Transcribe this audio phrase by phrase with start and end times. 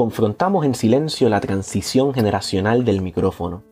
[0.00, 3.64] Confrontamos en silencio la transición generacional del micrófono.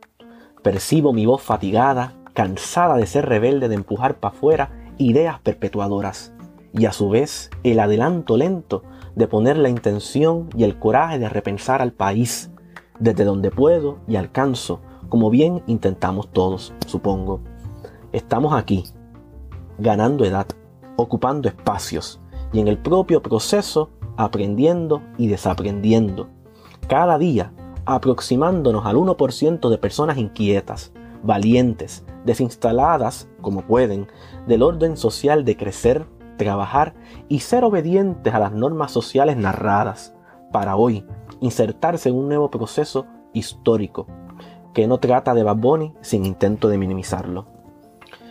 [0.62, 6.34] Percibo mi voz fatigada, cansada de ser rebelde, de empujar para afuera ideas perpetuadoras,
[6.74, 8.82] y a su vez el adelanto lento
[9.16, 12.50] de poner la intención y el coraje de repensar al país,
[13.00, 17.40] desde donde puedo y alcanzo, como bien intentamos todos, supongo.
[18.12, 18.84] Estamos aquí,
[19.78, 20.46] ganando edad,
[20.96, 22.20] ocupando espacios,
[22.52, 26.28] y en el propio proceso aprendiendo y desaprendiendo.
[26.88, 27.52] Cada día
[27.84, 34.08] aproximándonos al 1% de personas inquietas, valientes, desinstaladas, como pueden,
[34.46, 36.94] del orden social de crecer, trabajar
[37.28, 40.14] y ser obedientes a las normas sociales narradas,
[40.52, 41.04] para hoy
[41.40, 44.06] insertarse en un nuevo proceso histórico,
[44.74, 45.58] que no trata de Bad
[46.00, 47.46] sin intento de minimizarlo.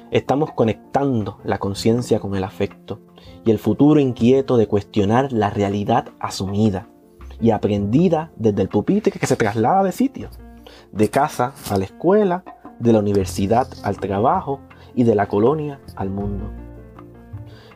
[0.09, 3.01] Estamos conectando la conciencia con el afecto
[3.43, 6.87] y el futuro inquieto de cuestionar la realidad asumida
[7.41, 10.29] y aprendida desde el pupitre que se traslada de sitio,
[10.93, 12.45] de casa a la escuela,
[12.79, 14.61] de la universidad al trabajo
[14.95, 16.45] y de la colonia al mundo.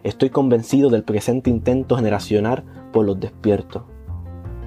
[0.04, 2.64] Estoy convencido del presente intento generacional
[2.94, 3.84] por los despiertos,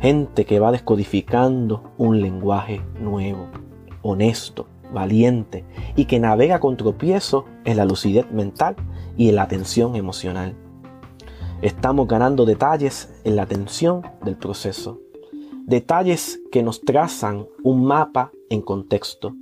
[0.02, 3.48] gente que va descodificando un lenguaje nuevo,
[4.02, 5.64] honesto, valiente
[5.96, 8.76] y que navega con tropiezo en la lucidez mental
[9.16, 10.54] y en la atención emocional.
[11.62, 15.00] Estamos ganando detalles en la atención del proceso.
[15.66, 19.34] Detalles que nos trazan un mapa en contexto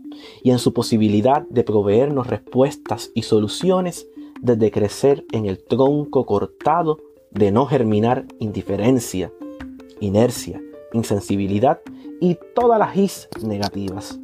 [0.43, 4.07] y en su posibilidad de proveernos respuestas y soluciones
[4.41, 6.99] desde crecer en el tronco cortado
[7.31, 9.33] de no germinar indiferencia,
[10.01, 10.61] inercia,
[10.93, 11.81] insensibilidad
[12.21, 14.19] y todas las is negativas.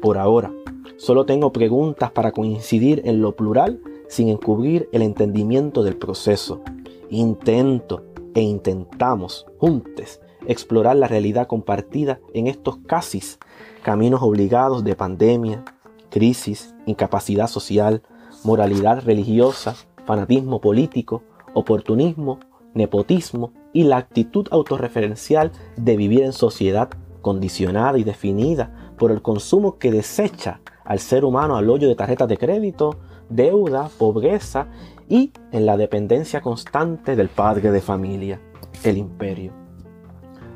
[0.00, 0.52] Por ahora,
[0.96, 6.60] solo tengo preguntas para coincidir en lo plural sin encubrir el entendimiento del proceso.
[7.10, 8.04] Intento
[8.34, 13.20] e intentamos juntos explorar la realidad compartida en estos casi
[13.82, 15.64] caminos obligados de pandemia,
[16.10, 18.02] crisis, incapacidad social,
[18.44, 19.74] moralidad religiosa,
[20.06, 21.22] fanatismo político,
[21.54, 22.38] oportunismo,
[22.72, 26.88] nepotismo y la actitud autorreferencial de vivir en sociedad
[27.20, 32.28] condicionada y definida por el consumo que desecha al ser humano al hoyo de tarjetas
[32.28, 32.96] de crédito,
[33.28, 34.68] deuda, pobreza
[35.08, 38.40] y en la dependencia constante del padre de familia,
[38.84, 39.52] el imperio.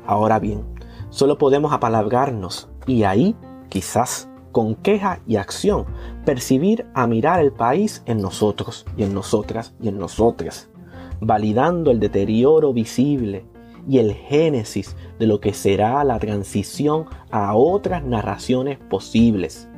[0.05, 0.65] Ahora bien,
[1.09, 3.35] solo podemos apalabrarnos y ahí,
[3.69, 5.85] quizás, con queja y acción,
[6.25, 10.69] percibir a mirar el país en nosotros y en nosotras y en nosotras,
[11.19, 13.45] validando el deterioro visible
[13.87, 19.69] y el génesis de lo que será la transición a otras narraciones posibles,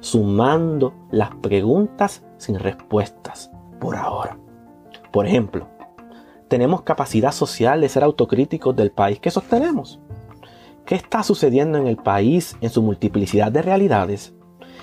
[0.00, 3.50] sumando las preguntas sin respuestas
[3.80, 4.38] por ahora.
[5.10, 5.68] Por ejemplo,
[6.48, 10.00] ¿tenemos capacidad social de ser autocríticos del país que sostenemos?
[10.84, 14.34] ¿Qué está sucediendo en el país en su multiplicidad de realidades?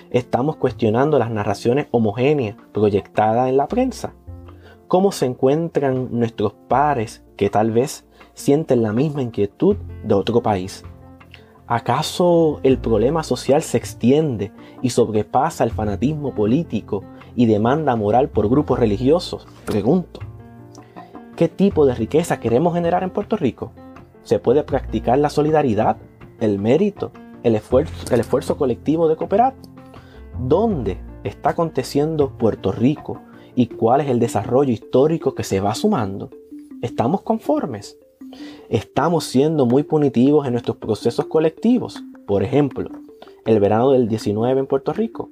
[0.10, 4.14] Estamos cuestionando las narraciones homogéneas proyectadas en la prensa.
[4.88, 10.84] ¿Cómo se encuentran nuestros pares que tal vez sienten la misma inquietud de otro país?
[11.68, 14.52] ¿Acaso el problema social se extiende
[14.82, 17.04] y sobrepasa el fanatismo político
[17.36, 19.48] y demanda moral por grupos religiosos?
[19.66, 20.22] Pregunto.
[21.36, 23.72] ¿Qué tipo de riqueza queremos generar en Puerto Rico?
[24.28, 25.96] se puede practicar la solidaridad,
[26.42, 29.56] el mérito, el esfuerzo, el esfuerzo colectivo de cooperar.
[30.38, 33.22] ¿Dónde está aconteciendo Puerto Rico
[33.56, 36.30] y cuál es el desarrollo histórico que se va sumando?
[36.82, 37.98] ¿Estamos conformes?
[38.70, 42.04] Estamos siendo muy punitivos en nuestros procesos colectivos.
[42.26, 42.90] Por ejemplo,
[43.46, 45.30] el verano del 19 en Puerto Rico.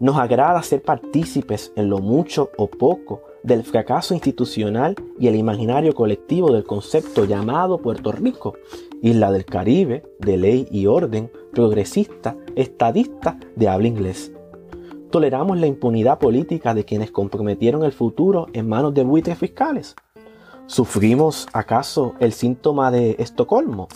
[0.00, 5.94] Nos agrada ser partícipes en lo mucho o poco del fracaso institucional y el imaginario
[5.94, 8.54] colectivo del concepto llamado Puerto Rico,
[9.02, 14.32] isla del Caribe, de ley y orden, progresista, estadista, de habla inglés.
[15.10, 19.94] Toleramos la impunidad política de quienes comprometieron el futuro en manos de buitres fiscales.
[20.66, 23.88] ¿Sufrimos acaso el síntoma de Estocolmo?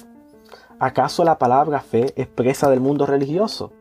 [0.79, 3.73] ¿Acaso la palabra fe expresa del mundo religioso?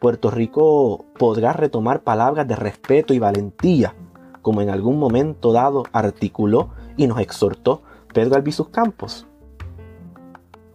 [0.00, 3.94] Puerto Rico podrá retomar palabras de respeto y valentía
[4.42, 7.82] como en algún momento dado articuló y nos exhortó
[8.12, 9.26] Pedro Albizus Campos?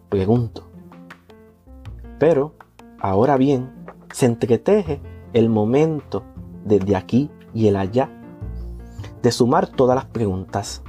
[0.08, 0.68] Pregunto.
[2.18, 2.54] Pero,
[2.98, 3.70] ahora bien,
[4.12, 5.00] se entreteje
[5.32, 6.22] el momento
[6.64, 8.10] desde aquí y el allá
[9.22, 10.82] de sumar todas las preguntas,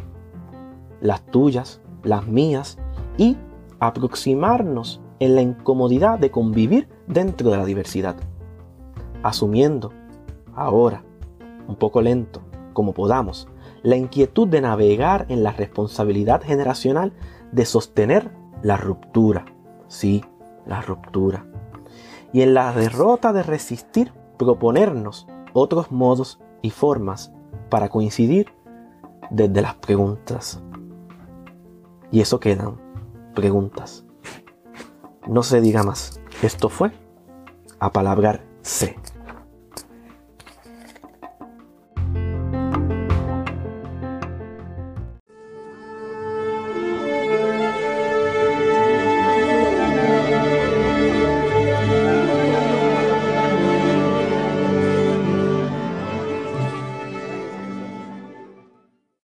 [1.04, 2.80] las tuyas, las mías,
[3.18, 3.38] y
[3.80, 8.16] aproximarnos en la incomodidad de convivir dentro de la diversidad,
[9.22, 9.92] asumiendo
[10.56, 11.04] ahora
[11.68, 12.42] un poco lento,
[12.74, 13.48] como podamos,
[13.84, 17.14] la inquietud de navegar en la responsabilidad generacional
[17.52, 19.46] de sostener la ruptura.
[19.88, 20.24] Sí,
[20.66, 21.46] la ruptura.
[22.32, 27.34] Y en la derrota de resistir, proponernos otros modos y formas
[27.70, 28.54] para coincidir
[29.30, 30.64] desde las preguntas.
[32.14, 32.80] Y eso quedan
[33.34, 34.06] preguntas.
[35.26, 36.22] No se diga más.
[36.44, 36.92] Esto fue
[37.80, 38.96] a palabrar C.